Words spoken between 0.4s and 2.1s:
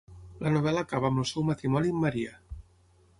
La novel·la acaba amb el seu matrimoni amb